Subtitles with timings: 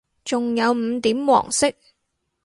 [0.25, 1.71] 仲有五點黃色